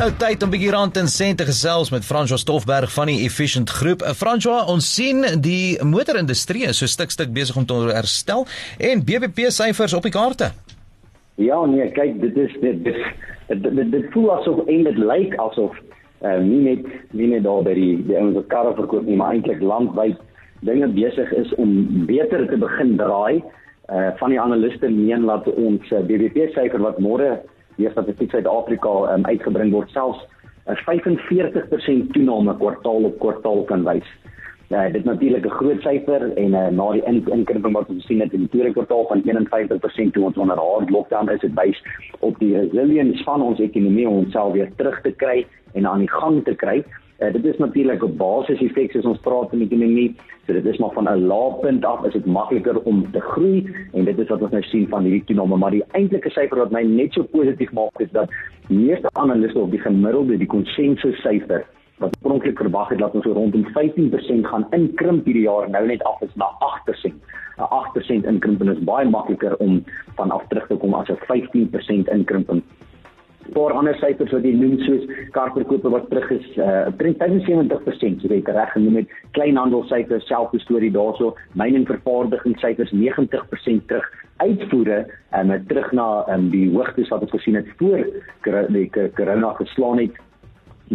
[0.00, 3.70] Nou tyd om 'n bietjie rand en sente gesels met François Stoffberg van die Efficient
[3.70, 4.02] Groep.
[4.02, 8.46] Eh, François, ons sien die motorindustrie is so stuk stuk besig om te herstel
[8.78, 10.50] en BBP syfers op die kaarte.
[11.34, 12.96] Ja, nee, kyk, dit is dit dit
[13.48, 15.76] dit, dit, dit voel asof en dit lyk asof
[16.22, 19.60] uh, nie net nie net daar by die die wat karre verkoop nie, maar eintlik
[19.60, 20.16] landwyd
[20.60, 23.42] dinge besig is om beter te begin draai.
[23.88, 27.40] Uh van die analiste meen dat ons uh, BBP syfer wat môre
[27.76, 30.20] deur Statistiek Suid-Afrika um, uitgebring word selfs
[30.68, 34.06] 'n 45% toename kwartaal op kwartaal kan wys.
[34.70, 38.06] Ja, dit is natuurlik 'n groot syfer en uh, na die in inkrimping wat ons
[38.06, 41.54] sien het in die tweede kwartaal van 51% toe ons onder hard lockdown is, dit
[41.54, 41.82] wys
[42.20, 46.10] op die resilience van ons ekonomie om onsself weer terug te kry en aan die
[46.10, 46.84] gang te kry.
[47.20, 50.14] Uh, dit is natuurlik 'n basiese effek as ons praat in die ekonomie.
[50.46, 53.68] So dit is maar van 'n lae punt af is dit makliker om te groei
[53.92, 56.70] en dit is wat ons nou sien van hierdie toename, maar die eintlike syfer wat
[56.70, 58.30] my net so positief maak is dat
[58.68, 61.64] meeste analiste op die gemiddelde die konsensus syfer
[61.98, 66.02] wat oorspronklik verwag het dat ons so rondom 15% gaan inkrimp hierdie jaar nou net
[66.02, 67.12] af is na 8%.
[67.60, 69.84] 'n 8% inkrimping is baie makliker om
[70.16, 72.62] van af terug te kom as 'n 15% inkrimping
[73.54, 78.40] paar ander syfers wat jy noem soos karverkope wat terug is uh 73% so jy
[78.40, 84.08] het reg genoem met kleinhandelsyfers selfde storie daarso myning vervaardiging syfers 90% terug.
[84.40, 85.04] Uitvoere
[85.36, 88.06] en um, terug na um, die hoogtes wat ons gesien het voor
[88.72, 90.16] die corona geslaan het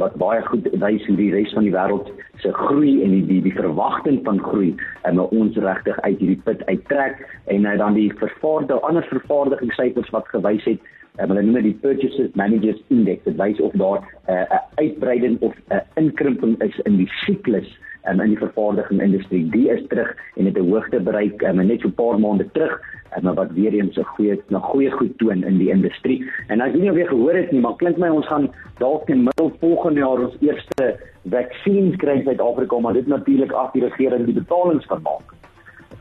[0.01, 2.09] wat baie goed wys hoe die res van die wêreld
[2.43, 4.73] se groei en die die, die verwagting van groei
[5.07, 7.21] en um, ons regtig uit hierdie put uittrek.
[7.53, 12.31] En dan die vervaardigde ander vervaardigingssyfers wat gewys het um, hulle noem dit die purchases
[12.33, 13.23] managers index.
[13.23, 17.69] Dit wys of daar 'n uh, uitbreiding of 'n uh, inkrimping is in die siklus
[18.09, 21.81] um, in die vervaardiging industrie die is terug en het 'n hoogte bereik um, net
[21.81, 22.81] so 'n paar maande terug
[23.17, 26.23] um, wat weer eens 'n goeie 'n goeie goed toon in die industrie.
[26.47, 29.23] En as jy nie weer gehoor het nie maar klink my ons gaan dalk in
[29.23, 34.25] middel volgende jaar ons eerste vaksines kry in Suid-Afrika maar dit natuurlik af die regering
[34.25, 35.33] die betalings kan maak.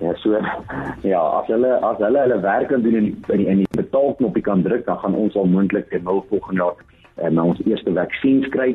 [0.00, 0.30] Ja, so
[1.02, 3.66] ja, as hulle as hulle hulle werk kan doen in die, in die
[4.14, 6.76] betaalknopie kan druk, dan gaan ons al moontlik ten nul volgende jaar
[7.16, 8.74] en uh, ons eerste vaksines kry.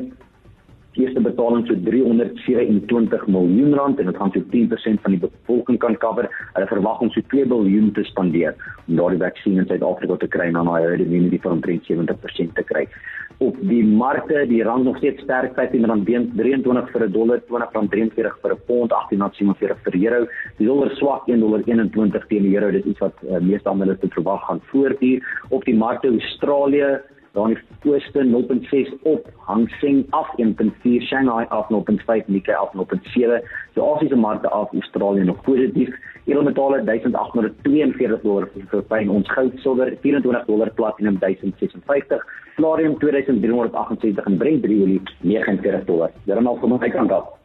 [0.94, 5.78] Die eerste betaling so 327 miljoen rand en dit gaan so 10% van die bevolking
[5.78, 6.28] kan cover.
[6.54, 8.56] Hulle verwag om so 2 miljard te spandeer
[8.88, 12.64] om daardie vaksines in Suid-Afrika te kry en dan daai herde immunity van 70% te
[14.00, 19.84] markte, die rand nog steeds sterk, R15.23 vir 'n dollar, R20.43 vir 'n pond, R18.47
[19.84, 20.26] vir euro.
[20.58, 22.70] Die dollar swak $1.21 teen die euro.
[22.70, 25.20] Dit is wat uh, meeste analiste verwag gaan voortduur.
[25.50, 27.00] Op die markte Australië
[27.32, 27.48] daar
[27.82, 33.48] die ooste 0.6 op, Hang Seng af 1.4, Shanghai af 0.5, Nikkei af 0.7.
[33.74, 35.88] So Asiëse markte af, Australië nog positief.
[36.24, 42.24] Edelmetale 1842 dollar vir fyn ons goud, silwer 24 dollar, platinum 1056,
[42.56, 46.10] palladium 2368 en Brent 3 olie 49 dollar.
[46.24, 47.39] Dit is al van my kant af.